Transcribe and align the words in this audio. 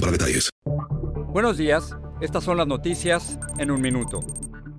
para 0.00 0.12
detalles. 0.12 0.50
Buenos 1.32 1.58
días, 1.58 1.94
estas 2.20 2.44
son 2.44 2.56
las 2.56 2.66
noticias 2.66 3.38
en 3.58 3.70
un 3.70 3.80
minuto. 3.80 4.20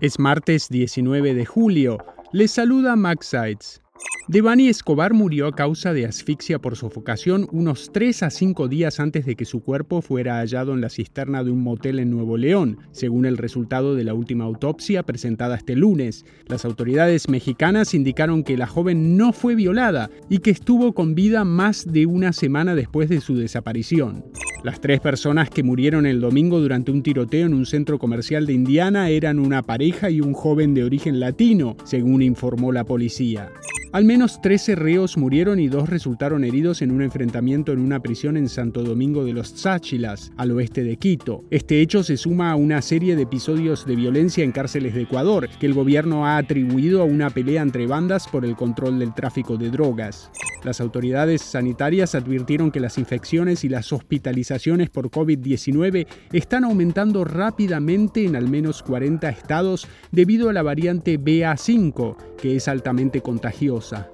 Es 0.02 0.20
martes 0.20 0.70
19 0.70 1.34
de 1.34 1.46
julio. 1.46 1.98
Les 2.32 2.52
saluda 2.52 2.96
Max 2.96 3.28
Sides. 3.28 3.82
Devani 4.28 4.70
Escobar 4.70 5.16
murió 5.16 5.48
a 5.48 5.56
causa 5.56 5.92
de 5.92 6.06
asfixia 6.06 6.60
por 6.60 6.76
sofocación 6.76 7.48
unos 7.52 7.90
3 7.92 8.24
a 8.24 8.30
5 8.30 8.68
días 8.68 9.00
antes 9.00 9.26
de 9.26 9.36
que 9.36 9.44
su 9.44 9.64
cuerpo 9.64 10.04
fuera 10.04 10.38
hallado 10.38 10.74
en 10.74 10.82
la 10.82 10.90
cisterna 10.90 11.44
de 11.44 11.50
un 11.50 11.64
motel 11.64 11.98
en 11.98 12.12
Nuevo 12.12 12.38
León, 12.38 12.78
según 12.92 13.26
el 13.26 13.38
resultado 13.38 13.96
de 13.96 14.04
la 14.04 14.14
última 14.14 14.44
autopsia 14.46 15.02
presentada 15.02 15.56
este 15.56 15.76
lunes. 15.76 16.26
Las 16.46 16.64
autoridades 16.64 17.28
mexicanas 17.28 17.96
indicaron 17.96 18.44
que 18.44 18.56
la 18.56 18.68
joven 18.68 19.18
no 19.18 19.34
fue 19.34 19.56
violada 19.56 20.12
y 20.30 20.40
que 20.40 20.52
estuvo 20.52 20.94
con 20.94 21.16
vida 21.16 21.44
más 21.44 21.92
de 21.92 22.06
una 22.06 22.32
semana 22.32 22.76
después 22.76 23.10
de 23.10 23.22
su 23.22 23.36
desaparición. 23.36 24.26
Las 24.62 24.82
tres 24.82 25.00
personas 25.00 25.50
que 25.50 25.64
murieron 25.64 26.06
el 26.06 26.20
domingo 26.20 26.60
durante 26.60 26.92
un 26.92 27.02
tiroteo 27.02 27.46
en 27.46 27.54
un 27.54 27.66
centro 27.66 27.98
comercial 27.98 28.46
de 28.46 28.54
Indiana 28.54 29.10
eran 29.10 29.40
una 29.40 29.64
pareja 29.64 30.10
y 30.10 30.20
un 30.20 30.34
joven 30.34 30.74
de 30.74 30.84
origen 30.84 31.22
latino, 31.22 31.78
según 31.86 32.22
informó 32.22 32.74
la 32.74 32.84
policía. 32.84 33.50
Al 33.92 34.04
menos 34.04 34.40
13 34.42 34.76
reos 34.76 35.18
murieron 35.18 35.60
y 35.60 35.68
dos 35.68 35.90
resultaron 35.90 36.44
heridos 36.44 36.84
en 36.84 36.92
un 36.92 37.02
enfrentamiento 37.02 37.72
en 37.72 37.80
una 37.80 38.02
prisión 38.02 38.38
en 38.38 38.48
Santo 38.48 38.84
Domingo 38.84 39.24
de 39.24 39.34
los 39.34 39.56
Cháchilas, 39.56 40.32
al 40.38 40.52
oeste 40.52 40.84
de 40.84 40.98
Quito. 40.98 41.44
Este 41.50 41.82
hecho 41.82 42.04
se 42.04 42.18
suma 42.18 42.52
a 42.52 42.56
una 42.56 42.84
serie 42.84 43.16
de 43.16 43.24
episodios 43.24 43.88
de 43.88 43.96
violencia 43.96 44.44
en 44.44 44.52
cárceles 44.52 44.94
de 44.94 45.04
Ecuador, 45.04 45.50
que 45.60 45.66
el 45.66 45.74
gobierno 45.74 46.28
ha 46.28 46.38
atribuido 46.38 47.02
a 47.02 47.06
una 47.06 47.32
pelea 47.32 47.64
entre 47.64 47.88
bandas 47.88 48.28
por 48.28 48.46
el 48.46 48.56
control 48.56 49.00
del 49.00 49.16
tráfico 49.16 49.58
de 49.58 49.72
drogas. 49.72 50.30
Las 50.64 50.82
autoridades 50.82 51.42
sanitarias 51.42 52.16
advirtieron 52.16 52.72
que 52.72 52.80
las 52.80 52.98
infecciones 52.98 53.64
y 53.64 53.70
las 53.70 53.94
hospitalizaciones 53.94 54.90
por 54.90 55.10
COVID-19 55.10 56.08
están 56.34 56.66
aumentando 56.66 57.24
rápidamente 57.24 58.26
en 58.26 58.36
al 58.36 58.50
menos 58.50 58.84
40 58.84 59.30
estados 59.30 59.88
debido 60.12 60.50
a 60.50 60.54
la 60.54 60.64
variante 60.64 61.20
BA5, 61.20 62.16
que 62.38 62.56
es 62.56 62.68
altamente 62.68 63.22
contagiosa. 63.22 64.10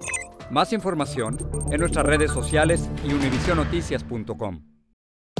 Más 0.51 0.73
información 0.73 1.37
en 1.71 1.79
nuestras 1.79 2.05
redes 2.05 2.31
sociales 2.31 2.89
y 3.03 3.13
univisionoticias.com. 3.13 4.74